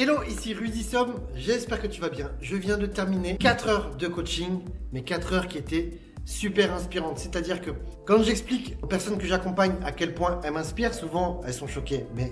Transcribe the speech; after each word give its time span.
Hello, 0.00 0.22
ici 0.22 0.54
Rudy 0.54 0.84
Somme, 0.84 1.14
j'espère 1.34 1.82
que 1.82 1.88
tu 1.88 2.00
vas 2.00 2.08
bien. 2.08 2.30
Je 2.40 2.54
viens 2.54 2.76
de 2.76 2.86
terminer 2.86 3.36
4 3.36 3.68
heures 3.68 3.96
de 3.96 4.06
coaching, 4.06 4.60
mais 4.92 5.02
4 5.02 5.32
heures 5.32 5.48
qui 5.48 5.58
étaient 5.58 5.98
super 6.24 6.72
inspirantes. 6.72 7.18
C'est-à-dire 7.18 7.60
que 7.60 7.72
quand 8.06 8.22
j'explique 8.22 8.76
aux 8.80 8.86
personnes 8.86 9.18
que 9.18 9.26
j'accompagne 9.26 9.72
à 9.84 9.90
quel 9.90 10.14
point 10.14 10.40
elles 10.44 10.52
m'inspirent, 10.52 10.94
souvent 10.94 11.40
elles 11.44 11.52
sont 11.52 11.66
choquées. 11.66 12.06
Mais 12.14 12.30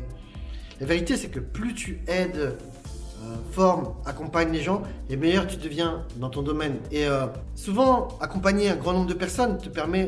la 0.78 0.86
vérité, 0.86 1.16
c'est 1.16 1.26
que 1.26 1.40
plus 1.40 1.74
tu 1.74 1.98
aides, 2.06 2.36
euh, 2.36 3.34
formes, 3.50 3.94
accompagnes 4.04 4.52
les 4.52 4.62
gens, 4.62 4.82
et 5.10 5.16
meilleur 5.16 5.48
tu 5.48 5.56
deviens 5.56 6.06
dans 6.18 6.30
ton 6.30 6.42
domaine. 6.42 6.76
Et 6.92 7.08
euh, 7.08 7.26
souvent, 7.56 8.06
accompagner 8.20 8.68
un 8.68 8.76
grand 8.76 8.92
nombre 8.92 9.08
de 9.08 9.14
personnes 9.14 9.58
te 9.58 9.68
permet 9.68 10.06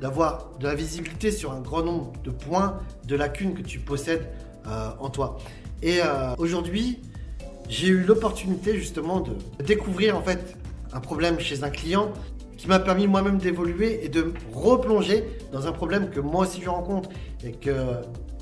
d'avoir 0.00 0.48
de 0.60 0.66
la 0.66 0.74
visibilité 0.74 1.30
sur 1.30 1.52
un 1.52 1.60
grand 1.60 1.82
nombre 1.82 2.14
de 2.24 2.30
points, 2.30 2.78
de 3.04 3.16
lacunes 3.16 3.52
que 3.52 3.60
tu 3.60 3.80
possèdes 3.80 4.30
euh, 4.66 4.92
en 4.98 5.10
toi. 5.10 5.36
Et 5.82 6.00
euh, 6.00 6.34
aujourd'hui, 6.38 6.98
j'ai 7.68 7.88
eu 7.88 8.02
l'opportunité 8.02 8.76
justement 8.78 9.20
de 9.20 9.32
découvrir 9.64 10.16
en 10.16 10.22
fait 10.22 10.56
un 10.92 11.00
problème 11.00 11.38
chez 11.40 11.64
un 11.64 11.70
client 11.70 12.12
qui 12.56 12.68
m'a 12.68 12.78
permis 12.78 13.06
moi-même 13.06 13.38
d'évoluer 13.38 14.04
et 14.04 14.08
de 14.08 14.32
replonger 14.52 15.24
dans 15.52 15.66
un 15.66 15.72
problème 15.72 16.10
que 16.10 16.20
moi 16.20 16.46
aussi 16.46 16.62
je 16.62 16.70
rencontre 16.70 17.10
et 17.44 17.52
que 17.52 17.72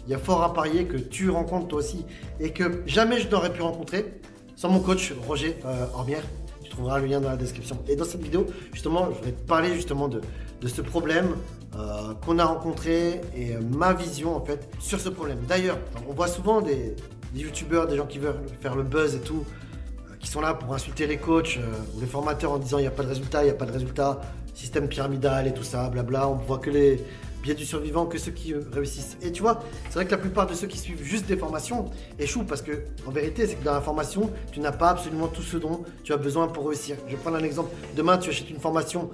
il 0.06 0.10
y 0.10 0.14
a 0.14 0.18
fort 0.18 0.42
à 0.42 0.52
parier 0.52 0.84
que 0.84 0.98
tu 0.98 1.30
rencontres 1.30 1.68
toi 1.68 1.78
aussi 1.78 2.04
et 2.38 2.50
que 2.50 2.82
jamais 2.86 3.20
je 3.20 3.28
n'aurais 3.28 3.52
pu 3.52 3.62
rencontrer 3.62 4.20
sans 4.54 4.68
mon 4.68 4.80
coach 4.80 5.14
Roger 5.26 5.56
euh, 5.64 5.86
Ormière. 5.94 6.22
Tu 6.62 6.70
trouveras 6.70 6.98
le 7.00 7.06
lien 7.06 7.20
dans 7.20 7.30
la 7.30 7.36
description. 7.36 7.78
Et 7.88 7.96
dans 7.96 8.04
cette 8.04 8.22
vidéo, 8.22 8.46
justement, 8.72 9.08
je 9.18 9.24
vais 9.24 9.32
te 9.32 9.46
parler 9.46 9.74
justement 9.74 10.08
de, 10.08 10.20
ce 10.66 10.80
problème 10.80 11.36
euh, 11.76 12.14
qu'on 12.24 12.38
a 12.38 12.44
rencontré 12.44 13.20
et 13.36 13.54
ma 13.76 13.92
vision 13.92 14.34
en 14.34 14.44
fait 14.44 14.68
sur 14.78 14.98
ce 14.98 15.10
problème. 15.10 15.38
D'ailleurs, 15.46 15.78
on 16.08 16.12
voit 16.14 16.28
souvent 16.28 16.62
des, 16.62 16.94
des 17.34 17.40
youtubeurs, 17.40 17.86
des 17.86 17.96
gens 17.96 18.06
qui 18.06 18.18
veulent 18.18 18.40
faire 18.60 18.76
le 18.76 18.84
buzz 18.84 19.14
et 19.16 19.20
tout, 19.20 19.44
euh, 19.44 20.14
qui 20.20 20.28
sont 20.28 20.40
là 20.40 20.54
pour 20.54 20.72
insulter 20.72 21.06
les 21.06 21.18
coachs 21.18 21.58
euh, 21.58 21.96
ou 21.96 22.00
les 22.00 22.06
formateurs 22.06 22.52
en 22.52 22.58
disant 22.58 22.78
il 22.78 22.82
n'y 22.82 22.86
a 22.86 22.92
pas 22.92 23.02
de 23.02 23.08
résultat, 23.08 23.42
il 23.42 23.46
n'y 23.46 23.50
a 23.50 23.54
pas 23.54 23.66
de 23.66 23.72
résultat, 23.72 24.20
système 24.54 24.88
pyramidal 24.88 25.48
et 25.48 25.52
tout 25.52 25.64
ça, 25.64 25.90
blabla. 25.90 26.28
On 26.28 26.34
voit 26.34 26.58
que 26.58 26.70
les 26.70 27.04
biais 27.42 27.54
du 27.54 27.66
survivant, 27.66 28.06
que 28.06 28.18
ceux 28.18 28.30
qui 28.30 28.54
euh, 28.54 28.60
réussissent. 28.72 29.18
Et 29.20 29.32
tu 29.32 29.42
vois, 29.42 29.62
c'est 29.88 29.94
vrai 29.94 30.06
que 30.06 30.12
la 30.12 30.18
plupart 30.18 30.46
de 30.46 30.54
ceux 30.54 30.68
qui 30.68 30.78
suivent 30.78 31.02
juste 31.02 31.26
des 31.26 31.36
formations 31.36 31.90
échouent 32.18 32.44
parce 32.44 32.62
que 32.62 32.84
en 33.06 33.10
vérité, 33.10 33.46
c'est 33.48 33.56
que 33.56 33.64
dans 33.64 33.74
la 33.74 33.82
formation, 33.82 34.30
tu 34.52 34.60
n'as 34.60 34.72
pas 34.72 34.90
absolument 34.90 35.26
tout 35.26 35.42
ce 35.42 35.56
dont 35.56 35.82
tu 36.04 36.12
as 36.12 36.16
besoin 36.16 36.46
pour 36.46 36.68
réussir. 36.68 36.96
Je 37.06 37.16
vais 37.16 37.20
prendre 37.20 37.36
un 37.36 37.44
exemple. 37.44 37.70
Demain, 37.96 38.16
tu 38.16 38.30
achètes 38.30 38.48
une 38.48 38.60
formation 38.60 39.10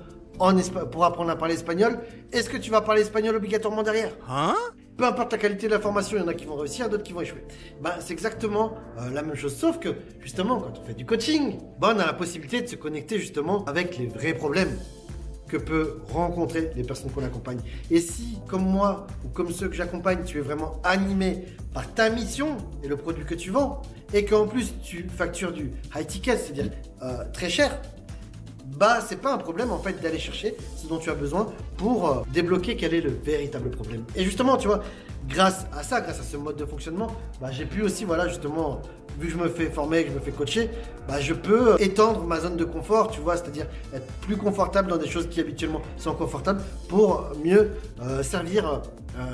pour 0.91 1.05
apprendre 1.05 1.31
à 1.31 1.37
parler 1.37 1.55
espagnol. 1.55 1.99
Est-ce 2.33 2.49
que 2.49 2.57
tu 2.57 2.71
vas 2.71 2.81
parler 2.81 3.03
espagnol 3.03 3.37
obligatoirement 3.37 3.83
derrière? 3.83 4.13
Peu 5.01 5.07
importe 5.07 5.33
la 5.33 5.39
qualité 5.39 5.67
de 5.67 5.73
la 5.73 5.81
formation, 5.81 6.19
il 6.19 6.21
y 6.21 6.23
en 6.23 6.29
a 6.29 6.35
qui 6.35 6.45
vont 6.45 6.57
réussir, 6.57 6.91
d'autres 6.91 7.05
qui 7.05 7.15
vont 7.15 7.23
échouer. 7.23 7.43
Ben, 7.81 7.93
c'est 8.01 8.13
exactement 8.13 8.75
euh, 8.99 9.09
la 9.09 9.23
même 9.23 9.35
chose, 9.35 9.57
sauf 9.57 9.79
que 9.79 9.89
justement, 10.21 10.61
quand 10.61 10.79
on 10.79 10.85
fait 10.85 10.93
du 10.93 11.07
coaching, 11.07 11.57
ben, 11.81 11.95
on 11.97 11.99
a 12.01 12.05
la 12.05 12.13
possibilité 12.13 12.61
de 12.61 12.67
se 12.67 12.77
connecter 12.77 13.19
justement 13.19 13.65
avec 13.65 13.97
les 13.97 14.09
vrais 14.09 14.35
problèmes 14.35 14.79
que 15.49 15.57
peut 15.57 16.01
rencontrer 16.13 16.71
les 16.77 16.85
personnes 16.85 17.11
qu'on 17.13 17.25
accompagne. 17.25 17.61
Et 17.91 17.99
si, 17.99 18.41
comme 18.47 18.67
moi, 18.67 19.07
ou 19.25 19.29
comme 19.29 19.51
ceux 19.53 19.69
que 19.69 19.75
j'accompagne, 19.75 20.23
tu 20.23 20.37
es 20.37 20.43
vraiment 20.43 20.83
animé 20.85 21.47
par 21.73 21.91
ta 21.95 22.11
mission 22.11 22.59
et 22.85 22.89
le 22.89 22.99
produit 22.99 23.25
que 23.25 23.35
tu 23.35 23.51
vends, 23.51 23.81
et 24.13 24.27
qu'en 24.27 24.47
plus 24.47 24.75
tu 24.83 25.09
factures 25.09 25.53
du 25.53 25.73
high 25.97 26.07
ticket, 26.07 26.37
c'est-à-dire 26.37 26.73
euh, 27.03 27.25
très 27.33 27.49
cher, 27.49 27.81
bah 28.77 29.01
c'est 29.07 29.21
pas 29.21 29.33
un 29.33 29.39
problème 29.39 29.73
en 29.73 29.79
fait 29.79 30.01
d'aller 30.01 30.19
chercher 30.19 30.57
ce 30.77 30.87
dont 30.87 30.99
tu 30.99 31.11
as 31.11 31.15
besoin 31.15 31.47
pour 31.77 32.09
euh, 32.09 32.23
débloquer 32.33 32.77
quel 32.77 32.95
est 32.95 33.01
le 33.01 33.11
véritable 33.11 33.71
problème. 33.71 34.05
Et 34.15 34.25
justement, 34.25 34.57
tu 34.57 34.69
vois, 34.69 34.83
grâce 35.29 35.67
à 35.77 35.83
ça, 35.83 36.01
grâce 36.01 36.21
à 36.21 36.23
ce 36.23 36.37
mode 36.37 36.57
de 36.57 36.65
fonctionnement, 36.65 37.09
bah, 37.41 37.51
j'ai 37.51 37.67
pu 37.67 37.83
aussi, 37.83 38.05
voilà, 38.05 38.29
justement, 38.29 38.81
vu 39.19 39.27
que 39.27 39.33
je 39.33 39.39
me 39.39 39.49
fais 39.49 39.67
former, 39.67 40.05
que 40.05 40.11
je 40.11 40.15
me 40.15 40.21
fais 40.21 40.31
coacher, 40.31 40.71
bah, 41.09 41.21
je 41.21 41.35
peux 41.35 41.73
euh, 41.73 41.77
étendre 41.79 42.25
ma 42.25 42.41
zone 42.41 42.57
de 42.57 42.65
confort, 42.65 43.11
tu 43.11 43.21
vois, 43.21 43.37
c'est-à-dire 43.37 43.67
être 43.93 44.07
plus 44.23 44.37
confortable 44.37 44.89
dans 44.89 44.99
des 44.99 45.09
choses 45.09 45.29
qui 45.29 45.41
habituellement 45.41 45.83
sont 45.97 46.15
confortables 46.15 46.63
pour 46.89 47.29
mieux 47.45 47.73
euh, 48.01 48.23
servir 48.23 48.83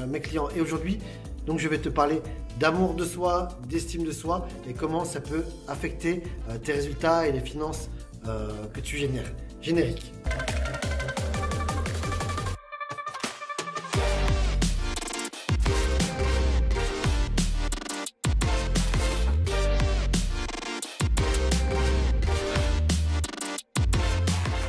mes 0.08 0.20
clients. 0.20 0.48
Et 0.56 0.60
aujourd'hui, 0.60 0.98
donc 1.46 1.60
je 1.60 1.68
vais 1.68 1.78
te 1.78 1.88
parler 1.88 2.20
d'amour 2.58 2.94
de 2.94 3.04
soi, 3.04 3.48
d'estime 3.68 4.02
de 4.02 4.10
soi 4.10 4.48
et 4.68 4.72
comment 4.72 5.04
ça 5.04 5.20
peut 5.20 5.44
affecter 5.68 6.24
tes 6.64 6.72
résultats 6.72 7.28
et 7.28 7.32
les 7.32 7.40
finances 7.40 7.88
euh, 8.28 8.66
que 8.72 8.80
tu 8.80 8.96
génères. 8.96 9.30
Générique. 9.60 10.12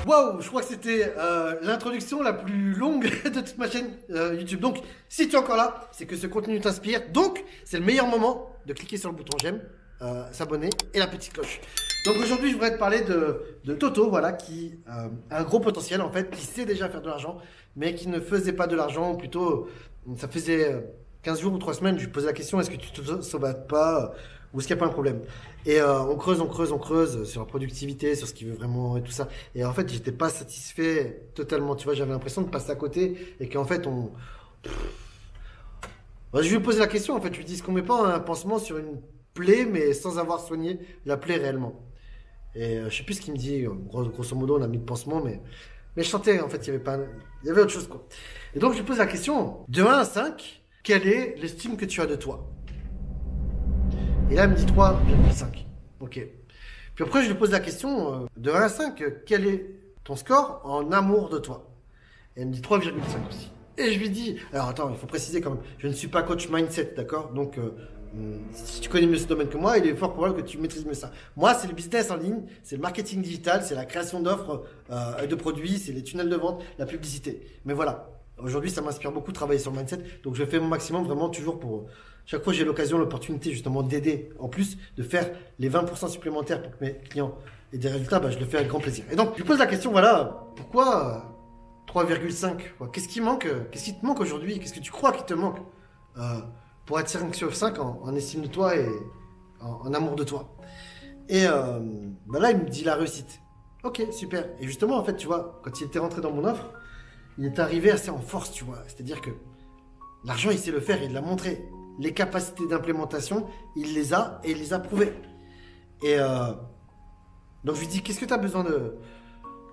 Waouh, 0.05 0.41
je 0.41 0.47
crois 0.47 0.61
que 0.61 0.67
c'était 0.67 1.13
euh, 1.17 1.55
l'introduction 1.63 2.21
la 2.21 2.33
plus 2.33 2.73
longue 2.73 3.03
de 3.25 3.41
toute 3.41 3.57
ma 3.57 3.69
chaîne 3.69 3.89
euh, 4.11 4.35
YouTube. 4.35 4.59
Donc, 4.59 4.77
si 5.09 5.27
tu 5.27 5.35
es 5.35 5.37
encore 5.37 5.57
là, 5.57 5.89
c'est 5.91 6.05
que 6.05 6.15
ce 6.15 6.27
contenu 6.27 6.59
t'inspire. 6.61 7.01
Donc, 7.11 7.43
c'est 7.65 7.79
le 7.79 7.85
meilleur 7.85 8.07
moment 8.07 8.55
de 8.67 8.73
cliquer 8.73 8.97
sur 8.97 9.09
le 9.09 9.15
bouton 9.15 9.37
j'aime, 9.41 9.61
s'abonner 10.31 10.69
et 10.93 10.99
la 10.99 11.07
petite 11.07 11.33
cloche. 11.33 11.59
Donc 12.05 12.17
aujourd'hui, 12.17 12.49
je 12.49 12.53
voudrais 12.53 12.73
te 12.73 12.79
parler 12.79 13.01
de, 13.01 13.41
de 13.65 13.73
Toto, 13.73 14.09
voilà, 14.09 14.31
qui 14.31 14.79
euh, 14.87 15.09
a 15.29 15.39
un 15.41 15.43
gros 15.43 15.59
potentiel 15.59 16.01
en 16.01 16.11
fait, 16.11 16.29
qui 16.29 16.45
sait 16.45 16.65
déjà 16.65 16.87
faire 16.87 17.01
de 17.01 17.07
l'argent, 17.07 17.37
mais 17.75 17.95
qui 17.95 18.07
ne 18.07 18.19
faisait 18.19 18.53
pas 18.53 18.67
de 18.67 18.75
l'argent, 18.75 19.15
plutôt, 19.15 19.67
ça 20.15 20.27
faisait 20.27 20.71
euh, 20.73 20.81
15 21.23 21.41
jours 21.41 21.53
ou 21.53 21.57
3 21.57 21.73
semaines, 21.73 21.99
je 21.99 22.05
lui 22.05 22.11
posais 22.11 22.27
la 22.27 22.33
question, 22.33 22.59
est-ce 22.61 22.69
que 22.69 22.77
tu 22.77 22.91
te 22.91 23.21
sauvates 23.21 23.67
pas 23.67 24.03
euh, 24.03 24.07
ou 24.53 24.59
est-ce 24.59 24.67
qu'il 24.67 24.75
n'y 24.75 24.81
a 24.81 24.85
pas 24.85 24.89
un 24.89 24.93
problème? 24.93 25.21
Et 25.65 25.81
euh, 25.81 25.99
on 25.99 26.15
creuse, 26.15 26.39
on 26.39 26.47
creuse, 26.47 26.71
on 26.71 26.77
creuse 26.77 27.25
sur 27.25 27.41
la 27.41 27.45
productivité, 27.45 28.15
sur 28.15 28.27
ce 28.27 28.33
qu'il 28.33 28.47
veut 28.47 28.55
vraiment 28.55 28.95
et 28.95 29.03
tout 29.03 29.11
ça. 29.11 29.27
Et 29.53 29.65
en 29.65 29.73
fait, 29.73 29.91
j'étais 29.91 30.13
pas 30.13 30.29
satisfait 30.29 31.27
totalement. 31.35 31.75
Tu 31.75 31.83
vois, 31.83 31.93
j'avais 31.93 32.11
l'impression 32.11 32.41
de 32.41 32.49
passer 32.49 32.71
à 32.71 32.75
côté 32.75 33.35
et 33.41 33.49
qu'en 33.49 33.65
fait, 33.65 33.85
on. 33.85 34.13
Bah, 36.31 36.41
je 36.41 36.49
lui 36.49 36.55
ai 36.55 36.59
posé 36.61 36.79
la 36.79 36.87
question. 36.87 37.15
En 37.15 37.21
fait, 37.21 37.33
je 37.33 37.39
lui 37.39 37.45
dis 37.45 37.55
est-ce 37.55 37.63
qu'on 37.63 37.73
met 37.73 37.81
pas 37.81 38.15
un 38.15 38.19
pansement 38.19 38.59
sur 38.59 38.77
une 38.77 39.01
plaie, 39.37 39.65
mais 39.65 39.93
sans 39.93 40.17
avoir 40.19 40.39
soigné 40.39 40.79
la 41.05 41.17
plaie 41.17 41.37
réellement 41.37 41.73
Et 42.55 42.77
euh, 42.79 42.89
je 42.89 42.97
sais 42.97 43.03
plus 43.03 43.15
ce 43.15 43.21
qu'il 43.21 43.33
me 43.33 43.37
dit. 43.39 43.65
Gros- 43.89 44.09
Grosso 44.09 44.35
modo, 44.35 44.57
on 44.59 44.61
a 44.63 44.67
mis 44.67 44.77
le 44.79 44.85
pansement, 44.85 45.21
mais 45.23 45.41
mais 45.95 46.03
je 46.03 46.09
sentais 46.09 46.39
en 46.41 46.49
fait 46.49 46.59
il 46.65 46.67
y 46.67 46.69
avait 46.71 46.83
pas, 46.83 46.97
il 47.43 47.47
y 47.47 47.51
avait 47.51 47.61
autre 47.61 47.71
chose 47.71 47.87
quoi. 47.87 48.07
Et 48.55 48.59
donc 48.59 48.73
je 48.73 48.79
lui 48.79 48.85
pose 48.85 48.99
la 48.99 49.07
question 49.07 49.59
de 49.67 49.83
1 49.83 49.87
à 49.99 50.05
5, 50.05 50.63
quelle 50.83 51.07
est 51.07 51.35
l'estime 51.41 51.77
que 51.77 51.85
tu 51.85 52.01
as 52.01 52.05
de 52.07 52.15
toi? 52.15 52.47
Et 54.29 54.35
là, 54.35 54.43
elle 54.43 54.51
me 54.51 54.55
dit 54.55 54.65
3,5. 54.65 55.65
Ok. 56.01 56.19
Puis 56.95 57.03
après, 57.05 57.23
je 57.23 57.27
lui 57.29 57.35
pose 57.37 57.51
la 57.51 57.59
question 57.59 58.13
euh, 58.13 58.25
de 58.37 58.51
1 58.51 58.55
à 58.61 58.69
5, 58.69 59.01
euh, 59.01 59.11
quel 59.25 59.45
est 59.47 59.65
ton 60.03 60.15
score 60.15 60.61
en 60.63 60.91
amour 60.91 61.29
de 61.29 61.39
toi? 61.39 61.69
Et 62.35 62.41
elle 62.41 62.47
me 62.49 62.53
dit 62.53 62.61
3,5 62.61 63.27
aussi. 63.29 63.51
Et 63.77 63.93
je 63.93 63.99
lui 63.99 64.09
dis, 64.09 64.37
alors 64.53 64.67
attends, 64.69 64.89
il 64.89 64.97
faut 64.97 65.07
préciser 65.07 65.39
quand 65.39 65.51
même, 65.51 65.61
je 65.77 65.87
ne 65.87 65.93
suis 65.93 66.07
pas 66.07 66.23
coach 66.23 66.49
mindset, 66.49 66.93
d'accord? 66.97 67.31
Donc, 67.33 67.57
euh, 67.57 67.71
si 68.53 68.81
tu 68.81 68.89
connais 68.89 69.07
mieux 69.07 69.17
ce 69.17 69.27
domaine 69.27 69.49
que 69.49 69.57
moi, 69.57 69.77
il 69.77 69.87
est 69.87 69.95
fort 69.95 70.13
probable 70.13 70.35
que 70.35 70.47
tu 70.47 70.57
maîtrises 70.57 70.85
mieux 70.85 70.93
ça. 70.93 71.11
Moi, 71.35 71.53
c'est 71.53 71.67
le 71.67 71.73
business 71.73 72.11
en 72.11 72.17
ligne, 72.17 72.41
c'est 72.63 72.75
le 72.75 72.81
marketing 72.81 73.21
digital, 73.21 73.63
c'est 73.63 73.75
la 73.75 73.85
création 73.85 74.21
d'offres 74.21 74.63
euh, 74.91 75.25
de 75.25 75.35
produits, 75.35 75.77
c'est 75.77 75.91
les 75.91 76.03
tunnels 76.03 76.29
de 76.29 76.35
vente, 76.35 76.63
la 76.77 76.85
publicité. 76.85 77.41
Mais 77.65 77.73
voilà, 77.73 78.09
aujourd'hui, 78.37 78.71
ça 78.71 78.81
m'inspire 78.81 79.11
beaucoup 79.11 79.31
de 79.31 79.35
travailler 79.35 79.59
sur 79.59 79.71
le 79.71 79.77
mindset, 79.77 79.99
donc 80.23 80.35
je 80.35 80.45
fais 80.45 80.59
mon 80.59 80.67
maximum 80.67 81.03
vraiment 81.03 81.29
toujours 81.29 81.59
pour 81.59 81.87
chaque 82.27 82.43
fois 82.43 82.51
j'ai 82.51 82.65
l'occasion, 82.65 82.97
l'opportunité 82.97 83.51
justement 83.51 83.83
d'aider, 83.83 84.29
en 84.37 84.49
plus 84.49 84.77
de 84.97 85.03
faire 85.03 85.29
les 85.59 85.69
20% 85.69 86.09
supplémentaires 86.09 86.61
pour 86.61 86.77
que 86.77 86.83
mes 86.83 86.93
clients 86.93 87.33
aient 87.71 87.77
des 87.77 87.87
résultats, 87.87 88.19
bah, 88.19 88.29
je 88.29 88.37
le 88.37 88.45
fais 88.45 88.57
avec 88.57 88.69
grand 88.69 88.79
plaisir. 88.79 89.05
Et 89.09 89.15
donc, 89.15 89.37
je 89.37 89.43
pose 89.43 89.59
la 89.59 89.65
question, 89.65 89.91
voilà, 89.91 90.45
pourquoi 90.57 91.25
euh, 91.87 91.93
3,5 92.03 92.77
quoi? 92.77 92.89
Qu'est-ce 92.89 93.07
qui 93.07 93.21
manque 93.21 93.45
euh, 93.45 93.61
Qu'est-ce 93.71 93.85
qui 93.85 93.97
te 93.97 94.05
manque 94.05 94.19
aujourd'hui? 94.19 94.59
Qu'est-ce 94.59 94.73
que 94.73 94.81
tu 94.81 94.91
crois 94.91 95.13
qu'il 95.13 95.25
te 95.25 95.33
manque 95.33 95.59
euh, 96.17 96.41
pour 96.87 96.99
être 96.99 97.09
5 97.09 97.35
sur 97.35 97.55
5 97.55 97.77
en, 97.79 98.15
estime 98.15 98.41
de 98.41 98.47
toi 98.47 98.75
et 98.75 98.87
en, 99.59 99.93
amour 99.93 100.15
de 100.15 100.23
toi 100.23 100.49
Et 101.29 101.45
euh, 101.45 101.79
bah 102.25 102.39
là, 102.39 102.51
il 102.51 102.57
me 102.57 102.69
dit 102.69 102.83
la 102.83 102.95
réussite. 102.95 103.41
Ok, 103.83 104.01
super. 104.11 104.49
Et 104.59 104.65
justement, 104.65 104.97
en 104.97 105.03
fait, 105.03 105.17
tu 105.17 105.27
vois, 105.27 105.61
quand 105.63 105.79
il 105.79 105.83
était 105.83 105.99
rentré 105.99 106.21
dans 106.21 106.31
mon 106.31 106.45
offre, 106.45 106.65
il 107.37 107.45
est 107.45 107.59
arrivé 107.59 107.91
assez 107.91 108.09
en 108.09 108.19
force, 108.19 108.51
tu 108.51 108.63
vois. 108.63 108.79
C'est-à-dire 108.87 109.21
que 109.21 109.29
l'argent, 110.23 110.49
il 110.49 110.57
sait 110.57 110.71
le 110.71 110.79
faire, 110.79 111.03
il 111.03 111.11
l'a 111.13 111.21
montré 111.21 111.61
les 111.99 112.13
capacités 112.13 112.65
d'implémentation, 112.67 113.47
il 113.75 113.93
les 113.93 114.13
a 114.13 114.39
et 114.45 114.51
il 114.51 114.57
les 114.57 114.73
a 114.73 114.79
prouvées. 114.79 115.13
Et 116.01 116.15
euh, 116.17 116.53
donc 117.65 117.75
je 117.75 117.81
lui 117.81 117.87
dis, 117.87 118.01
qu'est-ce 118.01 118.19
que 118.19 118.25
tu 118.25 118.33
as 118.33 118.37
besoin 118.37 118.63
de... 118.63 118.95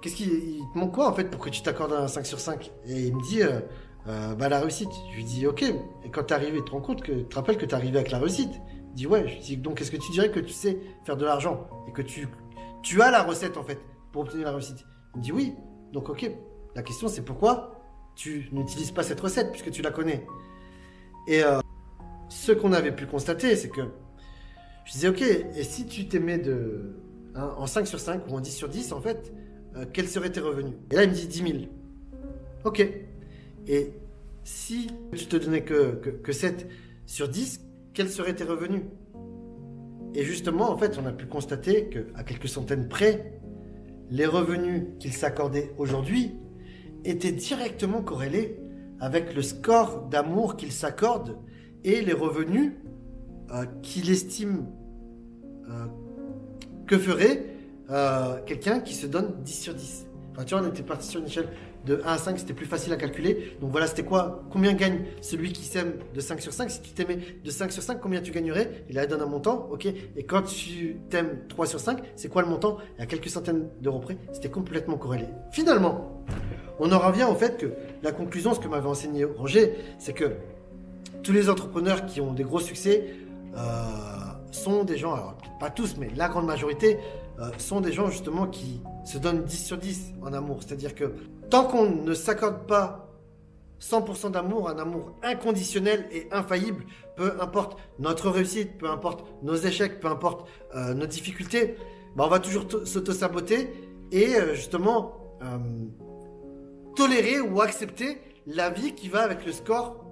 Qu'est-ce 0.03 0.17
qui 0.17 0.25
il 0.25 0.65
te 0.73 0.79
manque 0.79 0.93
quoi 0.93 1.09
en 1.09 1.15
fait 1.15 1.31
pour 1.31 1.41
que 1.41 1.49
tu 1.49 1.63
t'accordes 1.63 1.93
un 1.93 2.09
5 2.09 2.27
sur 2.27 2.41
5 2.41 2.71
Et 2.87 3.07
il 3.07 3.17
me 3.17 3.23
dit, 3.23 3.43
euh, 3.43 3.61
euh, 4.07 4.35
bah 4.35 4.49
la 4.49 4.61
réussite. 4.61 4.91
Je 5.11 5.17
lui 5.17 5.25
dis, 5.25 5.47
ok, 5.47 5.63
et 5.63 6.11
quand 6.11 6.25
t'es 6.25 6.35
arrivé, 6.35 6.59
tu 6.59 6.65
te 6.65 6.71
rends 6.71 6.81
compte 6.81 7.03
que, 7.03 7.13
tu 7.13 7.25
te 7.25 7.35
rappelles 7.35 7.57
que 7.57 7.67
t'es 7.67 7.75
arrivé 7.75 7.99
avec 7.99 8.11
la 8.11 8.19
réussite 8.19 8.53
Il 8.91 8.95
dit, 8.95 9.07
ouais, 9.07 9.27
je 9.29 9.41
dis, 9.41 9.57
donc 9.57 9.81
est-ce 9.81 9.91
que 9.91 9.97
tu 9.97 10.11
dirais 10.13 10.31
que 10.31 10.41
tu 10.41 10.53
sais 10.53 10.79
faire 11.05 11.17
de 11.17 11.25
l'argent 11.25 11.69
et 11.89 11.93
que 11.93 12.03
tu, 12.03 12.29
tu 12.83 13.01
as 13.03 13.11
la 13.11 13.23
recette 13.23 13.57
en 13.57 13.63
fait 13.65 13.79
pour 14.13 14.23
obtenir 14.23 14.47
la 14.47 14.53
réussite? 14.53 14.85
Il 15.15 15.19
me 15.19 15.23
dit, 15.25 15.33
oui, 15.33 15.55
donc 15.93 16.09
ok. 16.09 16.31
La 16.75 16.83
question 16.83 17.09
c'est 17.09 17.23
pourquoi 17.23 17.81
tu 18.17 18.49
n'utilises 18.53 18.91
pas 18.91 19.03
cette 19.03 19.21
recette 19.21 19.51
puisque 19.53 19.71
tu 19.71 19.81
la 19.81 19.91
connais? 19.91 20.27
Et 21.27 21.43
euh, 21.43 21.61
ce 22.29 22.53
qu'on 22.53 22.73
avait 22.73 22.93
pu 22.93 23.07
constater, 23.07 23.57
c'est 23.57 23.69
que 23.69 23.81
Je 24.85 24.93
disais, 24.93 25.09
ok, 25.09 25.23
et 25.23 25.65
si 25.65 25.87
tu 25.87 26.09
t'aimais 26.09 26.39
de, 26.39 26.97
hein, 27.35 27.55
en 27.57 27.67
5 27.67 27.87
sur 27.87 28.01
5 28.01 28.29
ou 28.29 28.37
en 28.37 28.41
10 28.41 28.51
sur 28.51 28.69
10, 28.69 28.93
en 28.93 29.01
fait, 29.01 29.33
euh, 29.77 29.87
quels 29.93 30.09
seraient 30.09 30.31
tes 30.31 30.41
revenus? 30.41 30.75
Et 30.91 30.97
là, 30.97 31.05
il 31.05 31.11
me 31.11 31.15
dit 31.15 31.27
10 31.27 31.39
000. 31.39 31.53
Ok. 32.65 32.87
Et 33.67 33.93
si 34.45 34.89
tu 35.15 35.27
te 35.27 35.37
donnais 35.37 35.63
que, 35.63 35.95
que, 35.97 36.11
que 36.11 36.33
7 36.33 36.69
sur 37.07 37.29
10, 37.29 37.61
quels 37.93 38.11
seraient 38.11 38.35
tes 38.35 38.45
revenus? 38.45 38.83
Et 40.15 40.23
justement, 40.23 40.71
en 40.71 40.79
fait, 40.79 40.99
on 41.03 41.07
a 41.07 41.13
pu 41.13 41.27
constater 41.27 41.89
qu'à 41.89 42.23
quelques 42.23 42.49
centaines 42.49 42.89
près, 42.89 43.41
les 44.11 44.27
revenus 44.27 44.85
qu'il 45.01 45.13
s'accordait 45.13 45.73
aujourd'hui 45.79 46.33
étaient 47.05 47.33
directement 47.33 48.03
corrélés 48.03 48.59
avec 49.01 49.35
le 49.35 49.43
score 49.43 50.07
d'amour 50.09 50.57
qu'il 50.57 50.73
s'accorde 50.73 51.37
et 51.83 52.01
les 52.01 52.13
revenus 52.13 52.73
euh, 53.51 53.67
qu'il 53.83 54.11
estime 54.11 54.67
euh, 55.69 55.87
que 56.87 56.99
ferait 56.99 57.45
euh, 57.91 58.41
quelqu'un 58.47 58.81
qui 58.81 58.95
se 58.95 59.07
donne 59.07 59.43
10 59.43 59.53
sur 59.53 59.75
10. 59.75 60.07
Tu 60.47 60.55
on 60.55 60.67
était 60.67 60.83
parti 60.83 61.09
sur 61.09 61.21
une 61.21 61.27
échelle 61.27 61.49
de 61.87 62.01
1 62.05 62.09
à 62.09 62.19
5, 62.19 62.39
c'était 62.39 62.55
plus 62.55 62.67
facile 62.67 62.93
à 62.93 62.97
calculer. 62.97 63.57
Donc 63.61 63.71
voilà, 63.71 63.87
c'était 63.87 64.03
quoi 64.03 64.43
Combien 64.51 64.73
gagne 64.73 65.05
celui 65.21 65.53
qui 65.53 65.65
s'aime 65.65 65.95
de 66.13 66.21
5 66.21 66.41
sur 66.41 66.53
5 66.53 66.71
Si 66.71 66.83
tu 66.83 66.91
t'aimais 66.91 67.19
de 67.45 67.51
5 67.51 67.71
sur 67.71 67.83
5, 67.83 68.01
combien 68.01 68.21
tu 68.21 68.33
gagnerais? 68.33 68.85
Il 68.91 68.99
a 68.99 69.07
donné 69.07 69.23
un 69.23 69.27
montant, 69.27 69.69
ok. 69.71 69.87
Et 69.87 70.25
quand 70.25 70.43
tu 70.43 70.97
t'aimes 71.09 71.39
3 71.49 71.67
sur 71.67 71.79
5, 71.79 72.01
c'est 72.17 72.29
quoi 72.29 72.43
le 72.43 72.49
montant? 72.49 72.79
Et 72.99 73.03
à 73.03 73.07
quelques 73.07 73.29
centaines 73.29 73.69
d'euros 73.81 74.01
près, 74.01 74.17
c'était 74.33 74.51
complètement 74.51 74.97
corrélé. 74.97 75.27
Finalement, 75.53 76.25
on 76.81 76.91
en 76.91 76.99
revient 76.99 77.27
au 77.31 77.35
fait 77.35 77.57
que 77.57 77.67
la 78.03 78.11
conclusion, 78.11 78.55
ce 78.55 78.61
que 78.61 78.69
m'avait 78.69 78.89
enseigné 78.89 79.25
Roger, 79.25 79.75
c'est 79.99 80.15
que 80.15 80.33
tous 81.23 81.33
les 81.33 81.49
entrepreneurs 81.49 82.07
qui 82.07 82.21
ont 82.21 82.33
des 82.33 82.45
gros 82.45 82.61
succès 82.61 83.15
euh, 83.57 83.61
sont 84.51 84.83
des 84.83 84.97
gens, 84.99 85.15
alors 85.15 85.37
pas 85.61 85.71
tous, 85.71 85.97
mais 85.97 86.11
la 86.17 86.29
grande 86.29 86.47
majorité, 86.47 86.99
euh, 87.39 87.51
sont 87.59 87.81
des 87.81 87.93
gens 87.93 88.11
justement 88.11 88.47
qui 88.47 88.81
se 89.05 89.19
donnent 89.19 89.45
10 89.45 89.67
sur 89.67 89.79
10 89.79 90.15
en 90.23 90.33
amour. 90.33 90.63
C'est-à-dire 90.63 90.95
que 90.95 91.13
tant 91.51 91.65
qu'on 91.65 91.89
ne 91.91 92.15
s'accorde 92.15 92.67
pas 92.67 93.11
100% 93.81 94.31
d'amour, 94.31 94.69
un 94.69 94.79
amour 94.79 95.13
inconditionnel 95.23 96.07
et 96.11 96.29
infaillible, 96.33 96.85
peu 97.17 97.35
importe 97.41 97.79
notre 97.99 98.31
réussite, 98.31 98.79
peu 98.79 98.89
importe 98.89 99.25
nos 99.43 99.57
échecs, 99.57 100.01
peu 100.01 100.09
importe 100.09 100.49
euh, 100.75 100.95
nos 100.95 101.07
difficultés, 101.07 101.77
bah 102.17 102.25
on 102.27 102.31
va 102.31 102.39
toujours 102.39 102.65
s'auto-saboter 102.85 103.71
et 104.13 104.37
euh, 104.37 104.55
justement 104.55 105.21
tolérer 106.97 107.41
ou 107.41 107.61
accepter 107.61 108.19
la 108.47 108.71
vie 108.71 108.95
qui 108.95 109.09
va 109.09 109.23
avec 109.23 109.45
le 109.45 109.53
score 109.53 110.05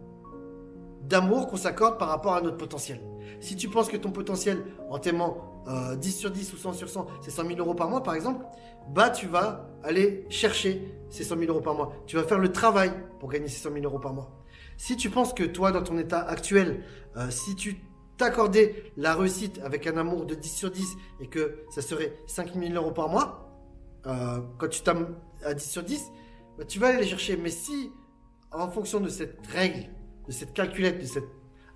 d'amour 1.03 1.49
qu'on 1.49 1.56
s'accorde 1.56 1.99
par 1.99 2.09
rapport 2.09 2.35
à 2.35 2.41
notre 2.41 2.56
potentiel. 2.56 3.00
Si 3.40 3.56
tu 3.56 3.69
penses 3.69 3.88
que 3.88 3.96
ton 3.96 4.11
potentiel 4.11 4.62
en 4.90 4.99
t'aimant 4.99 5.64
10 5.67 5.69
euh, 5.69 6.19
sur 6.19 6.31
10 6.31 6.52
ou 6.52 6.56
100 6.56 6.73
sur 6.73 6.88
100, 6.88 7.06
c'est 7.20 7.31
100 7.31 7.46
000 7.46 7.58
euros 7.58 7.75
par 7.75 7.88
mois 7.88 8.02
par 8.02 8.14
exemple, 8.14 8.44
bah 8.90 9.11
tu 9.11 9.26
vas 9.26 9.69
aller 9.82 10.26
chercher 10.29 10.93
ces 11.11 11.25
100 11.25 11.38
000 11.38 11.50
euros 11.50 11.61
par 11.61 11.75
mois. 11.75 11.93
Tu 12.06 12.17
vas 12.17 12.25
faire 12.25 12.38
le 12.38 12.50
travail 12.50 12.93
pour 13.20 13.31
gagner 13.31 13.49
ces 13.49 13.61
100 13.61 13.73
000 13.75 13.84
euros 13.84 13.99
par 13.99 14.12
mois. 14.12 14.31
Si 14.76 14.96
tu 14.96 15.11
penses 15.11 15.32
que 15.32 15.44
toi, 15.44 15.70
dans 15.70 15.82
ton 15.82 15.99
état 15.99 16.20
actuel, 16.20 16.82
euh, 17.17 17.31
si 17.31 17.55
tu 17.55 17.76
t'accordais 18.17 18.93
la 18.96 19.14
réussite 19.14 19.61
avec 19.62 19.87
un 19.87 19.96
amour 19.96 20.26
de 20.26 20.35
10 20.35 20.49
sur 20.49 20.70
10 20.70 20.96
et 21.20 21.28
que 21.28 21.64
ça 21.70 21.82
serait 21.82 22.17
5 22.26 22.55
000 22.55 22.75
euros 22.75 22.93
par 22.93 23.08
mois, 23.08 23.49
euh, 24.06 24.40
quand 24.58 24.69
tu 24.69 24.82
t'aimes 24.82 25.14
à 25.44 25.55
10 25.55 25.70
sur 25.70 25.82
10, 25.82 26.11
bah, 26.58 26.64
tu 26.64 26.78
vas 26.78 26.88
aller 26.88 27.02
les 27.02 27.06
chercher. 27.06 27.37
Mais 27.37 27.50
si, 27.50 27.90
en 28.50 28.69
fonction 28.69 29.00
de 29.00 29.08
cette 29.08 29.46
règle, 29.46 29.88
de 30.26 30.32
cette 30.32 30.52
calculette, 30.52 31.00
de 31.00 31.06
cet 31.06 31.25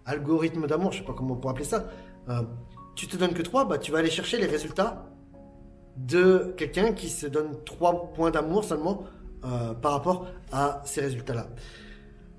algorithme 0.07 0.67
d'amour, 0.67 0.93
je 0.93 0.99
sais 0.99 1.05
pas 1.05 1.13
comment 1.13 1.35
on 1.35 1.37
pourrait 1.37 1.53
appeler 1.53 1.67
ça, 1.67 1.89
euh, 2.29 2.43
tu 2.95 3.07
te 3.07 3.17
donnes 3.17 3.35
que 3.35 3.43
3, 3.43 3.67
bah, 3.67 3.79
tu 3.79 3.93
vas 3.93 3.99
aller 3.99 4.11
chercher 4.11 4.39
les 4.39 4.47
résultats 4.47 5.11
de 5.97 6.55
quelqu'un 6.57 6.93
qui 6.93 7.09
se 7.09 7.27
donne 7.27 7.63
3 7.65 8.13
points 8.15 8.31
d'amour 8.31 8.65
seulement 8.65 9.05
euh, 9.45 9.75
par 9.75 9.93
rapport 9.93 10.27
à 10.53 10.83
ces 10.85 11.01
résultats-là. 11.01 11.49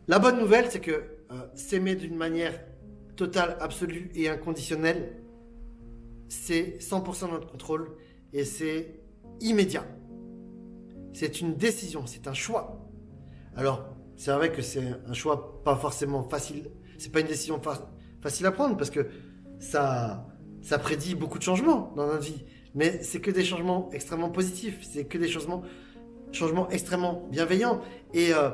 La 0.08 0.20
bonne 0.20 0.40
nouvelle, 0.40 0.66
c'est 0.70 0.80
que 0.80 0.92
euh, 0.92 1.36
s'aimer 1.56 1.96
d'une 1.96 2.16
manière 2.16 2.60
totale, 3.16 3.58
absolue 3.60 4.12
et 4.16 4.30
inconditionnelle, 4.30 5.18
c'est 6.30 6.78
100% 6.80 7.28
de 7.28 7.32
notre 7.32 7.52
contrôle 7.52 7.92
et 8.34 8.46
c'est 8.46 9.02
immédiat. 9.42 9.86
C'est 11.14 11.42
une 11.42 11.56
décision, 11.56 12.06
c'est 12.06 12.28
un 12.28 12.34
choix. 12.34 12.88
Alors, 13.56 13.86
c'est 14.16 14.32
vrai 14.32 14.52
que 14.52 14.62
c'est 14.62 14.84
un 15.08 15.14
choix 15.14 15.64
pas 15.64 15.76
forcément 15.76 16.24
facile. 16.24 16.70
C'est 16.98 17.12
pas 17.12 17.20
une 17.20 17.28
décision 17.28 17.62
facile 18.22 18.46
à 18.46 18.52
prendre 18.52 18.78
parce 18.78 18.90
que 18.90 19.08
ça, 19.60 20.28
ça 20.62 20.80
prédit 20.80 21.16
beaucoup 21.16 21.38
de 21.38 21.44
changements 21.44 21.94
dans 21.96 22.08
notre 22.08 22.24
vie. 22.24 22.44
Mais 22.76 23.02
c'est 23.02 23.20
que 23.20 23.32
des 23.32 23.44
changements 23.44 23.90
extrêmement 23.92 24.30
positifs. 24.30 24.80
C'est 24.82 25.06
que 25.06 25.18
des 25.18 25.28
changements, 25.28 25.64
changements 26.32 26.70
extrêmement 26.70 27.28
bienveillants. 27.32 27.82
Et 28.14 28.34
euh, 28.34 28.50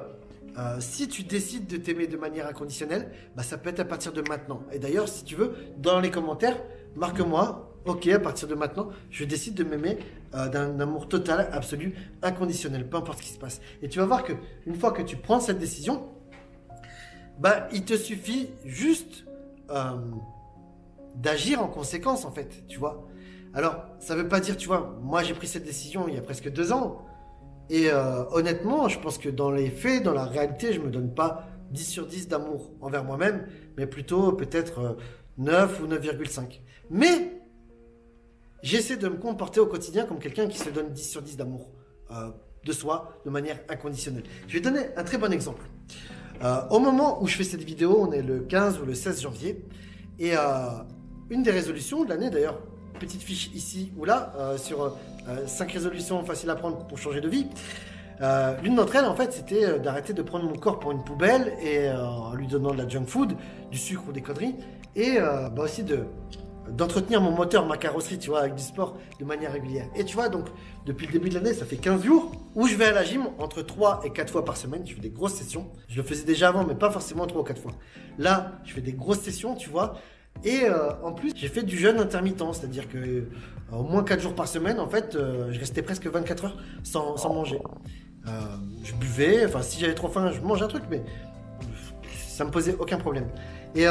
euh, 0.58 0.78
si 0.80 1.08
tu 1.08 1.24
décides 1.24 1.68
de 1.68 1.78
t'aimer 1.78 2.08
de 2.08 2.18
manière 2.18 2.48
inconditionnelle, 2.48 3.12
bah, 3.36 3.44
ça 3.44 3.58
peut 3.58 3.70
être 3.70 3.80
à 3.80 3.86
partir 3.86 4.14
de 4.14 4.22
maintenant. 4.22 4.64
Et 4.72 4.80
d'ailleurs, 4.80 5.08
si 5.08 5.24
tu 5.24 5.36
veux, 5.36 5.54
dans 5.78 6.00
les 6.00 6.12
commentaires, 6.12 6.62
marque-moi 6.96 7.74
ok, 7.86 8.08
à 8.08 8.20
partir 8.20 8.48
de 8.48 8.56
maintenant, 8.56 8.90
je 9.10 9.26
décide 9.26 9.56
de 9.56 9.64
m'aimer 9.64 9.98
euh, 10.36 10.48
d'un 10.48 10.80
amour 10.80 11.08
total, 11.08 11.50
absolu, 11.52 11.96
inconditionnel, 12.22 12.88
peu 12.88 12.98
importe 12.98 13.20
ce 13.20 13.24
qui 13.24 13.34
se 13.34 13.40
passe. 13.40 13.62
Et 13.82 13.90
tu 13.90 14.00
vas 14.00 14.06
voir 14.06 14.24
que 14.24 14.34
une 14.66 14.76
fois 14.76 14.92
que 14.92 15.02
tu 15.02 15.18
prends 15.18 15.40
cette 15.40 15.60
décision, 15.60 16.10
bah, 17.40 17.68
il 17.72 17.84
te 17.84 17.96
suffit 17.96 18.50
juste 18.66 19.26
euh, 19.70 19.98
d'agir 21.16 21.62
en 21.62 21.68
conséquence, 21.68 22.26
en 22.26 22.32
fait, 22.32 22.68
tu 22.68 22.80
vois. 22.80 23.08
Alors, 23.54 23.86
ça 24.00 24.16
veut 24.16 24.28
pas 24.28 24.40
dire, 24.40 24.58
tu 24.58 24.68
vois, 24.68 24.98
moi 25.02 25.24
j'ai 25.24 25.34
pris 25.34 25.48
cette 25.48 25.64
décision 25.64 26.08
il 26.08 26.16
y 26.16 26.18
a 26.18 26.22
presque 26.22 26.52
deux 26.52 26.72
ans, 26.72 27.06
et 27.70 27.90
euh, 27.90 28.24
honnêtement, 28.32 28.88
je 28.90 29.00
pense 29.00 29.18
que 29.18 29.30
dans 29.30 29.52
les 29.52 29.70
faits, 29.70 30.04
dans 30.04 30.14
la 30.14 30.26
réalité, 30.26 30.74
je 30.74 30.80
me 30.80 30.90
donne 30.90 31.14
pas 31.14 31.48
10 31.72 31.84
sur 31.84 32.06
10 32.08 32.28
d'amour 32.28 32.72
envers 32.82 33.04
moi-même, 33.04 33.48
mais 33.78 33.88
plutôt 33.88 34.32
peut-être 34.34 34.98
9 35.38 35.82
ou 35.82 35.88
9,5. 35.88 36.60
Mais 36.90 37.42
j'essaie 38.62 38.98
de 38.98 39.08
me 39.08 39.18
comporter 39.18 39.60
au 39.60 39.68
quotidien 39.68 40.06
comme 40.06 40.20
quelqu'un 40.20 40.48
qui 40.48 40.58
se 40.58 40.70
donne 40.70 40.92
10 40.92 41.10
sur 41.10 41.22
10 41.22 41.38
d'amour 41.38 41.72
euh, 42.12 42.30
de 42.66 42.72
soi 42.72 43.20
de 43.26 43.30
manière 43.30 43.60
inconditionnelle. 43.70 44.24
Je 44.48 44.54
vais 44.54 44.62
donner 44.62 44.88
un 44.96 45.04
très 45.04 45.18
bon 45.18 45.32
exemple. 45.32 45.64
Euh, 46.42 46.62
au 46.70 46.80
moment 46.80 47.22
où 47.22 47.28
je 47.28 47.36
fais 47.36 47.44
cette 47.44 47.64
vidéo, 47.64 47.98
on 48.00 48.12
est 48.12 48.22
le 48.22 48.40
15 48.40 48.80
ou 48.80 48.86
le 48.86 48.94
16 48.94 49.22
janvier, 49.22 49.64
et 50.20 50.36
euh, 50.36 50.40
une 51.30 51.44
des 51.44 51.52
résolutions 51.52 52.04
de 52.04 52.10
l'année 52.10 52.30
d'ailleurs, 52.30 52.60
petite 53.00 53.22
fiche 53.22 53.52
ici 53.54 53.92
ou 53.98 54.06
là, 54.06 54.34
sur 54.58 54.96
5 55.48 55.72
résolutions 55.72 56.24
faciles 56.24 56.50
à 56.50 56.56
prendre 56.56 56.86
pour 56.86 56.98
changer 56.98 57.22
de 57.22 57.28
vie. 57.28 57.48
L'une 58.62 58.76
d'entre 58.76 58.96
elles, 58.96 59.06
en 59.06 59.16
fait, 59.16 59.34
c'était 59.34 59.80
d'arrêter 59.80 60.14
de 60.14 60.22
prendre 60.22 60.46
mon 60.46 60.56
corps 60.56 60.80
pour 60.80 60.92
une 60.92 61.04
poubelle 61.04 61.54
et 61.62 61.90
en 61.90 62.34
lui 62.34 62.48
donnant 62.48 62.72
de 62.72 62.78
la 62.78 62.88
junk 62.88 63.06
food, 63.08 63.36
du 63.72 63.78
sucre 63.78 64.04
ou 64.08 64.12
des 64.14 64.22
conneries, 64.22 64.56
et 64.96 65.18
bah 65.20 65.64
aussi 65.64 65.84
de 65.84 66.06
d'entretenir 66.70 67.22
mon 67.22 67.32
moteur, 67.32 67.66
ma 67.66 67.78
carrosserie, 67.78 68.18
tu 68.18 68.30
vois, 68.30 68.40
avec 68.42 68.56
du 68.56 68.64
sport 68.64 68.98
de 69.20 69.26
manière 69.26 69.52
régulière. 69.52 69.88
Et 69.96 70.04
tu 70.04 70.16
vois, 70.16 70.30
donc, 70.30 70.48
depuis 70.86 71.08
le 71.08 71.14
début 71.14 71.30
de 71.30 71.36
l'année, 71.36 71.54
ça 71.54 71.66
fait 71.66 71.78
15 71.78 72.04
jours 72.04 72.32
où 72.56 72.68
je 72.68 72.76
vais 72.76 72.86
à 72.86 72.92
la 72.92 73.04
gym 73.04 73.28
entre 73.40 73.62
3 73.62 74.02
et 74.06 74.12
4 74.12 74.32
fois 74.32 74.46
par 74.46 74.58
semaine. 74.58 74.84
Je 74.86 74.94
fais 74.94 75.02
des 75.02 75.10
grosses 75.10 75.36
sessions. 75.36 75.70
Je 75.88 75.98
le 75.98 76.04
faisais 76.04 76.24
déjà 76.24 76.50
avant, 76.50 76.66
mais 76.66 76.76
pas 76.76 76.90
forcément 76.90 77.26
3 77.26 77.42
ou 77.42 77.44
4 77.44 77.62
fois. 77.62 77.72
Là, 78.18 78.54
je 78.64 78.74
fais 78.74 78.82
des 78.82 78.94
grosses 78.94 79.22
sessions, 79.22 79.56
tu 79.56 79.70
vois. 79.70 79.96
Et 80.44 80.64
euh, 80.64 80.92
en 81.04 81.14
plus, 81.14 81.32
j'ai 81.36 81.48
fait 81.48 81.64
du 81.64 81.78
jeûne 81.78 82.00
intermittent, 82.00 82.44
c'est-à-dire 82.54 82.90
que 82.90 82.98
euh, 82.98 83.26
au 83.72 83.84
moins 83.84 84.04
4 84.04 84.22
jours 84.22 84.36
par 84.36 84.48
semaine, 84.48 84.80
en 84.80 84.88
fait, 84.88 85.16
euh, 85.16 85.52
je 85.52 85.60
restais 85.60 85.82
presque 85.82 86.08
24 86.08 86.46
heures 86.46 86.58
sans, 86.84 87.34
manger. 87.34 87.60
je 88.84 88.94
buvais, 88.96 89.46
enfin, 89.46 89.62
si 89.62 89.80
j'avais 89.80 89.96
trop 89.96 90.10
faim, 90.10 90.32
je 90.32 90.42
mangeais 90.42 90.64
un 90.64 90.68
truc, 90.68 90.84
mais 90.90 91.04
ça 92.28 92.46
me 92.46 92.52
posait 92.52 92.76
aucun 92.80 92.98
problème. 92.98 93.28
Et 93.76 93.86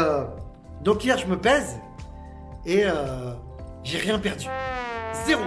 donc 0.83 1.05
hier, 1.05 1.17
je 1.17 1.27
me 1.27 1.39
pèse 1.39 1.77
et 2.67 2.85
euh, 2.85 3.33
j'ai 3.85 3.99
rien 3.99 4.19
perdu. 4.19 4.47
Zéro. 5.27 5.43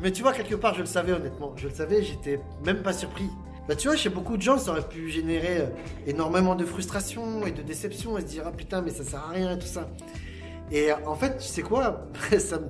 Mais 0.00 0.12
tu 0.12 0.22
vois, 0.22 0.32
quelque 0.32 0.54
part, 0.54 0.74
je 0.74 0.80
le 0.80 0.86
savais 0.86 1.12
honnêtement. 1.12 1.52
Je 1.56 1.68
le 1.68 1.74
savais, 1.74 2.02
j'étais 2.02 2.40
même 2.64 2.82
pas 2.82 2.92
surpris. 2.92 3.28
Bah 3.68 3.76
tu 3.76 3.88
vois, 3.88 3.96
chez 3.96 4.08
beaucoup 4.08 4.36
de 4.36 4.42
gens, 4.42 4.56
ça 4.56 4.70
aurait 4.70 4.88
pu 4.88 5.10
générer 5.10 5.58
euh, 5.58 5.66
énormément 6.06 6.54
de 6.54 6.64
frustration 6.64 7.46
et 7.46 7.50
de 7.50 7.60
déception 7.62 8.16
et 8.16 8.22
se 8.22 8.26
dire 8.26 8.44
ah 8.46 8.52
putain 8.52 8.80
mais 8.80 8.90
ça 8.90 9.04
sert 9.04 9.20
à 9.20 9.32
rien 9.32 9.52
et 9.52 9.58
tout 9.58 9.66
ça. 9.66 9.88
Et 10.72 10.90
en 10.92 11.14
fait, 11.14 11.36
tu 11.38 11.46
sais 11.46 11.62
quoi, 11.62 12.06
ça 12.38 12.58
me 12.58 12.68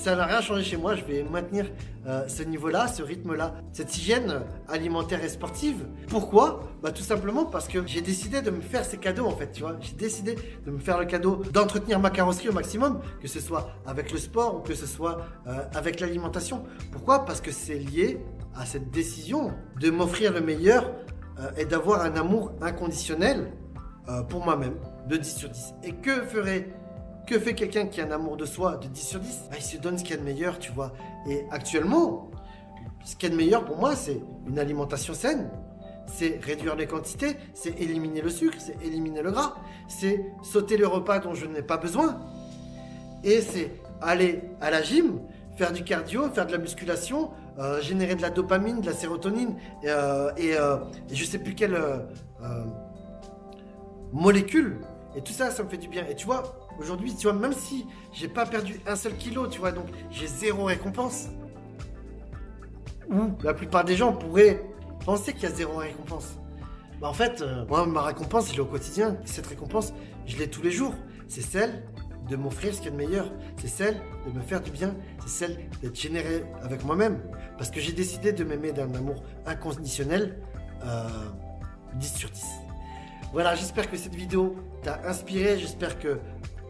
ça 0.00 0.16
n'a 0.16 0.24
rien 0.24 0.40
changé 0.40 0.64
chez 0.64 0.76
moi. 0.78 0.94
Je 0.94 1.04
vais 1.04 1.22
maintenir 1.22 1.66
euh, 2.06 2.26
ce 2.26 2.42
niveau-là, 2.42 2.88
ce 2.88 3.02
rythme-là, 3.02 3.54
cette 3.72 3.96
hygiène 3.98 4.42
alimentaire 4.68 5.22
et 5.22 5.28
sportive. 5.28 5.86
Pourquoi? 6.08 6.62
Bah 6.82 6.90
tout 6.90 7.02
simplement 7.02 7.44
parce 7.44 7.68
que 7.68 7.86
j'ai 7.86 8.00
décidé 8.00 8.40
de 8.40 8.50
me 8.50 8.62
faire 8.62 8.84
ces 8.84 8.96
cadeaux 8.96 9.26
en 9.26 9.36
fait, 9.36 9.52
tu 9.52 9.60
vois. 9.62 9.76
J'ai 9.80 9.92
décidé 9.92 10.36
de 10.64 10.70
me 10.70 10.78
faire 10.78 10.98
le 10.98 11.04
cadeau 11.04 11.42
d'entretenir 11.52 12.00
ma 12.00 12.08
carrosserie 12.10 12.48
au 12.48 12.52
maximum, 12.52 13.00
que 13.20 13.28
ce 13.28 13.40
soit 13.40 13.68
avec 13.86 14.10
le 14.10 14.18
sport 14.18 14.56
ou 14.56 14.60
que 14.60 14.74
ce 14.74 14.86
soit 14.86 15.18
euh, 15.46 15.64
avec 15.74 16.00
l'alimentation. 16.00 16.64
Pourquoi? 16.92 17.26
Parce 17.26 17.42
que 17.42 17.52
c'est 17.52 17.78
lié 17.78 18.18
à 18.56 18.64
cette 18.64 18.90
décision 18.90 19.52
de 19.78 19.90
m'offrir 19.90 20.32
le 20.32 20.40
meilleur 20.40 20.90
euh, 21.38 21.50
et 21.58 21.66
d'avoir 21.66 22.00
un 22.00 22.16
amour 22.16 22.52
inconditionnel 22.62 23.52
pour 24.28 24.44
moi-même. 24.44 24.74
de 25.08 25.16
10 25.16 25.36
sur 25.36 25.48
10. 25.48 25.74
Et 25.84 25.92
que 25.92 26.22
ferait 26.22 26.68
que 27.30 27.38
fait 27.38 27.54
quelqu'un 27.54 27.86
qui 27.86 28.00
a 28.00 28.06
un 28.06 28.10
amour 28.10 28.36
de 28.36 28.44
soi 28.44 28.76
de 28.76 28.88
10 28.88 29.00
sur 29.00 29.20
10 29.20 29.42
bah, 29.50 29.56
Il 29.56 29.62
se 29.62 29.76
donne 29.76 29.96
ce 29.96 30.02
qu'il 30.02 30.16
y 30.16 30.18
a 30.18 30.20
de 30.20 30.24
meilleur, 30.24 30.58
tu 30.58 30.72
vois. 30.72 30.92
Et 31.28 31.44
actuellement, 31.52 32.28
ce 33.04 33.14
qu'il 33.14 33.28
y 33.28 33.32
a 33.32 33.36
de 33.36 33.40
meilleur 33.40 33.64
pour 33.64 33.76
moi, 33.76 33.94
c'est 33.94 34.20
une 34.48 34.58
alimentation 34.58 35.14
saine, 35.14 35.48
c'est 36.08 36.40
réduire 36.42 36.74
les 36.74 36.88
quantités, 36.88 37.36
c'est 37.54 37.80
éliminer 37.80 38.20
le 38.20 38.30
sucre, 38.30 38.56
c'est 38.58 38.76
éliminer 38.84 39.22
le 39.22 39.30
gras, 39.30 39.54
c'est 39.86 40.26
sauter 40.42 40.76
le 40.76 40.88
repas 40.88 41.20
dont 41.20 41.32
je 41.32 41.46
n'ai 41.46 41.62
pas 41.62 41.76
besoin. 41.76 42.20
Et 43.22 43.40
c'est 43.40 43.70
aller 44.02 44.42
à 44.60 44.72
la 44.72 44.82
gym, 44.82 45.20
faire 45.56 45.72
du 45.72 45.84
cardio, 45.84 46.28
faire 46.30 46.46
de 46.46 46.52
la 46.52 46.58
musculation, 46.58 47.30
euh, 47.60 47.80
générer 47.80 48.16
de 48.16 48.22
la 48.22 48.30
dopamine, 48.30 48.80
de 48.80 48.86
la 48.86 48.92
sérotonine 48.92 49.54
euh, 49.84 50.32
et, 50.36 50.56
euh, 50.56 50.78
et, 51.08 51.14
je 51.14 51.24
sais 51.24 51.38
plus 51.38 51.54
quelle 51.54 51.78
molécule. 54.12 54.80
Et 55.14 55.22
tout 55.22 55.32
ça, 55.32 55.52
ça 55.52 55.62
me 55.62 55.68
fait 55.68 55.76
du 55.76 55.86
bien. 55.86 56.04
Et 56.08 56.16
tu 56.16 56.26
vois, 56.26 56.59
aujourd'hui, 56.80 57.14
tu 57.14 57.28
vois, 57.28 57.32
même 57.32 57.52
si 57.52 57.86
j'ai 58.12 58.28
pas 58.28 58.46
perdu 58.46 58.80
un 58.86 58.96
seul 58.96 59.16
kilo, 59.16 59.46
tu 59.46 59.60
vois, 59.60 59.72
donc 59.72 59.86
j'ai 60.10 60.26
zéro 60.26 60.64
récompense. 60.64 61.28
Ou 63.10 63.32
la 63.42 63.54
plupart 63.54 63.84
des 63.84 63.96
gens 63.96 64.12
pourraient 64.12 64.64
penser 65.04 65.32
qu'il 65.32 65.44
y 65.44 65.46
a 65.46 65.50
zéro 65.50 65.76
récompense. 65.78 66.38
Bah 67.00 67.08
en 67.08 67.12
fait, 67.12 67.42
moi, 67.68 67.86
ma 67.86 68.02
récompense, 68.02 68.50
je 68.50 68.54
l'ai 68.54 68.60
au 68.60 68.66
quotidien. 68.66 69.16
Cette 69.24 69.46
récompense, 69.46 69.92
je 70.26 70.36
l'ai 70.36 70.48
tous 70.48 70.62
les 70.62 70.70
jours. 70.70 70.94
C'est 71.28 71.40
celle 71.40 71.82
de 72.28 72.36
m'offrir 72.36 72.74
ce 72.74 72.80
qu'il 72.80 72.86
y 72.86 72.88
a 72.88 72.92
de 72.92 72.96
meilleur. 72.96 73.32
C'est 73.56 73.68
celle 73.68 74.00
de 74.26 74.32
me 74.32 74.42
faire 74.42 74.60
du 74.60 74.70
bien. 74.70 74.94
C'est 75.22 75.46
celle 75.46 75.58
d'être 75.82 75.98
généré 75.98 76.44
avec 76.62 76.84
moi-même. 76.84 77.20
Parce 77.56 77.70
que 77.70 77.80
j'ai 77.80 77.92
décidé 77.92 78.32
de 78.32 78.44
m'aimer 78.44 78.72
d'un 78.72 78.94
amour 78.94 79.22
inconditionnel. 79.46 80.38
10 80.82 80.84
euh, 80.84 82.16
sur 82.16 82.30
10. 82.30 82.44
Voilà, 83.32 83.54
j'espère 83.54 83.90
que 83.90 83.96
cette 83.96 84.14
vidéo 84.14 84.56
t'a 84.82 85.00
inspiré. 85.08 85.58
J'espère 85.58 85.98
que 85.98 86.18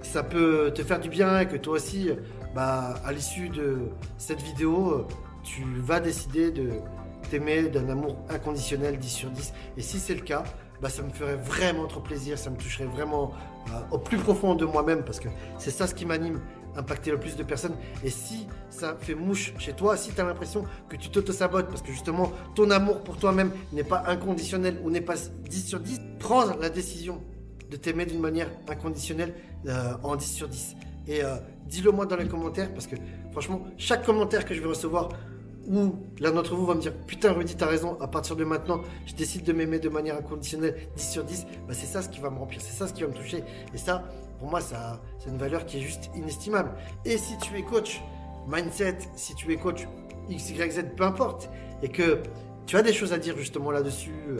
ça 0.02 0.22
peut 0.22 0.72
te 0.74 0.82
faire 0.82 1.00
du 1.00 1.08
bien 1.08 1.40
et 1.40 1.48
que 1.48 1.56
toi 1.56 1.74
aussi, 1.74 2.10
bah, 2.54 2.94
à 3.04 3.12
l'issue 3.12 3.48
de 3.48 3.78
cette 4.18 4.42
vidéo, 4.42 5.06
tu 5.42 5.64
vas 5.78 6.00
décider 6.00 6.50
de 6.50 6.70
t'aimer 7.30 7.68
d'un 7.68 7.88
amour 7.88 8.16
inconditionnel 8.28 8.98
10 8.98 9.08
sur 9.08 9.30
10. 9.30 9.52
Et 9.76 9.82
si 9.82 9.98
c'est 9.98 10.14
le 10.14 10.22
cas, 10.22 10.44
bah, 10.80 10.88
ça 10.88 11.02
me 11.02 11.10
ferait 11.10 11.36
vraiment 11.36 11.86
trop 11.86 12.00
plaisir, 12.00 12.38
ça 12.38 12.50
me 12.50 12.56
toucherait 12.56 12.86
vraiment 12.86 13.32
euh, 13.68 13.72
au 13.90 13.98
plus 13.98 14.16
profond 14.18 14.54
de 14.54 14.64
moi-même 14.64 15.04
parce 15.04 15.20
que 15.20 15.28
c'est 15.58 15.70
ça 15.70 15.86
ce 15.86 15.94
qui 15.94 16.06
m'anime, 16.06 16.40
impacter 16.76 17.10
le 17.10 17.20
plus 17.20 17.36
de 17.36 17.42
personnes. 17.42 17.74
Et 18.02 18.10
si 18.10 18.46
ça 18.70 18.96
fait 18.98 19.14
mouche 19.14 19.52
chez 19.58 19.74
toi, 19.74 19.96
si 19.96 20.12
tu 20.12 20.20
as 20.20 20.24
l'impression 20.24 20.64
que 20.88 20.96
tu 20.96 21.10
t'auto-sabotes 21.10 21.68
parce 21.68 21.82
que 21.82 21.92
justement 21.92 22.32
ton 22.54 22.70
amour 22.70 23.02
pour 23.02 23.18
toi-même 23.18 23.52
n'est 23.72 23.84
pas 23.84 24.04
inconditionnel 24.06 24.80
ou 24.82 24.90
n'est 24.90 25.00
pas 25.02 25.16
10 25.16 25.66
sur 25.66 25.80
10, 25.80 26.00
prends 26.18 26.46
la 26.56 26.70
décision 26.70 27.22
de 27.70 27.76
t'aimer 27.76 28.06
d'une 28.06 28.20
manière 28.20 28.48
inconditionnelle 28.68 29.34
euh, 29.66 29.92
en 30.02 30.16
10 30.16 30.26
sur 30.26 30.48
10. 30.48 30.76
Et 31.08 31.22
euh, 31.22 31.36
dis-le 31.66 31.92
moi 31.92 32.06
dans 32.06 32.16
les 32.16 32.28
commentaires 32.28 32.72
parce 32.72 32.86
que 32.86 32.96
franchement, 33.32 33.62
chaque 33.78 34.04
commentaire 34.04 34.44
que 34.44 34.54
je 34.54 34.60
vais 34.60 34.68
recevoir 34.68 35.10
où 35.66 35.94
l'un 36.18 36.32
d'entre 36.32 36.54
vous 36.54 36.66
va 36.66 36.74
me 36.74 36.80
dire 36.80 36.92
Putain, 37.06 37.32
Rudy, 37.32 37.54
t'as 37.54 37.66
raison, 37.66 37.96
à 38.00 38.08
partir 38.08 38.34
de 38.34 38.44
maintenant, 38.44 38.80
je 39.06 39.14
décide 39.14 39.44
de 39.44 39.52
m'aimer 39.52 39.78
de 39.78 39.88
manière 39.88 40.16
inconditionnelle 40.16 40.74
10 40.96 41.10
sur 41.10 41.24
10, 41.24 41.46
bah, 41.68 41.74
c'est 41.74 41.86
ça 41.86 42.02
ce 42.02 42.08
qui 42.08 42.20
va 42.20 42.30
me 42.30 42.38
remplir, 42.38 42.60
c'est 42.60 42.76
ça 42.76 42.88
ce 42.88 42.92
qui 42.92 43.02
va 43.02 43.08
me 43.08 43.14
toucher. 43.14 43.44
Et 43.72 43.78
ça, 43.78 44.04
pour 44.38 44.48
moi, 44.48 44.60
ça, 44.60 45.00
c'est 45.18 45.30
une 45.30 45.36
valeur 45.36 45.66
qui 45.66 45.78
est 45.78 45.82
juste 45.82 46.10
inestimable. 46.16 46.72
Et 47.04 47.18
si 47.18 47.38
tu 47.38 47.56
es 47.56 47.62
coach 47.62 48.00
mindset, 48.48 48.98
si 49.14 49.34
tu 49.34 49.52
es 49.52 49.56
coach 49.56 49.86
X, 50.28 50.50
Y, 50.50 50.72
Z, 50.72 50.80
peu 50.96 51.04
importe, 51.04 51.50
et 51.82 51.88
que 51.88 52.22
tu 52.66 52.76
as 52.76 52.82
des 52.82 52.92
choses 52.92 53.12
à 53.12 53.18
dire 53.18 53.36
justement 53.36 53.70
là-dessus, 53.70 54.38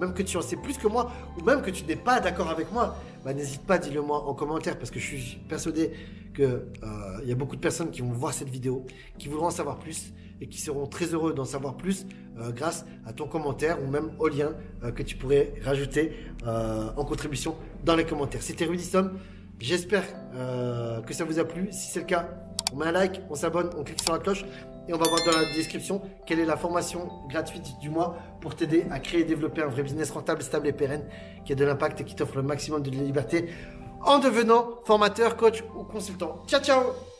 même 0.00 0.14
que 0.14 0.22
tu 0.22 0.36
en 0.36 0.42
sais 0.42 0.56
plus 0.56 0.78
que 0.78 0.86
moi, 0.86 1.10
ou 1.38 1.44
même 1.44 1.62
que 1.62 1.70
tu 1.70 1.84
n'es 1.84 1.96
pas 1.96 2.20
d'accord 2.20 2.48
avec 2.48 2.72
moi, 2.72 2.96
bah, 3.24 3.34
n'hésite 3.34 3.62
pas, 3.62 3.78
dis-le 3.78 4.02
moi 4.02 4.24
en 4.28 4.34
commentaire, 4.34 4.78
parce 4.78 4.90
que 4.90 5.00
je 5.00 5.06
suis 5.06 5.38
persuadé 5.48 5.92
qu'il 6.34 6.44
euh, 6.44 7.24
y 7.24 7.32
a 7.32 7.34
beaucoup 7.34 7.56
de 7.56 7.60
personnes 7.60 7.90
qui 7.90 8.02
vont 8.02 8.12
voir 8.12 8.32
cette 8.32 8.48
vidéo, 8.48 8.86
qui 9.18 9.28
voudront 9.28 9.46
en 9.46 9.50
savoir 9.50 9.78
plus 9.78 10.12
et 10.40 10.48
qui 10.48 10.60
seront 10.60 10.86
très 10.86 11.06
heureux 11.06 11.32
d'en 11.32 11.46
savoir 11.46 11.76
plus 11.76 12.06
euh, 12.38 12.52
grâce 12.52 12.84
à 13.06 13.14
ton 13.14 13.26
commentaire 13.26 13.82
ou 13.82 13.90
même 13.90 14.10
au 14.18 14.28
lien 14.28 14.52
euh, 14.84 14.92
que 14.92 15.02
tu 15.02 15.16
pourrais 15.16 15.54
rajouter 15.64 16.12
en 16.44 17.04
contribution 17.04 17.56
dans 17.84 17.96
les 17.96 18.04
commentaires. 18.04 18.42
C'était 18.42 18.66
Rudy 18.66 18.88
J'espère 19.58 20.04
que 21.04 21.14
ça 21.14 21.24
vous 21.24 21.40
a 21.40 21.44
plu. 21.44 21.68
Si 21.72 21.90
c'est 21.90 22.00
le 22.00 22.06
cas, 22.06 22.45
on 22.72 22.76
met 22.76 22.86
un 22.86 22.92
like, 22.92 23.20
on 23.30 23.34
s'abonne, 23.34 23.70
on 23.76 23.84
clique 23.84 24.02
sur 24.02 24.12
la 24.12 24.18
cloche 24.18 24.44
et 24.88 24.94
on 24.94 24.98
va 24.98 25.08
voir 25.08 25.20
dans 25.24 25.38
la 25.38 25.44
description 25.54 26.00
quelle 26.26 26.40
est 26.40 26.44
la 26.46 26.56
formation 26.56 27.08
gratuite 27.28 27.78
du 27.80 27.90
mois 27.90 28.16
pour 28.40 28.54
t'aider 28.54 28.86
à 28.90 29.00
créer 29.00 29.20
et 29.20 29.24
développer 29.24 29.62
un 29.62 29.68
vrai 29.68 29.82
business 29.82 30.10
rentable, 30.10 30.42
stable 30.42 30.68
et 30.68 30.72
pérenne 30.72 31.04
qui 31.44 31.52
a 31.52 31.56
de 31.56 31.64
l'impact 31.64 32.00
et 32.00 32.04
qui 32.04 32.14
t'offre 32.14 32.36
le 32.36 32.42
maximum 32.42 32.82
de 32.82 32.90
liberté 32.90 33.48
en 34.02 34.18
devenant 34.18 34.68
formateur, 34.84 35.36
coach 35.36 35.64
ou 35.76 35.82
consultant. 35.82 36.42
Ciao 36.46 36.60
ciao 36.60 37.15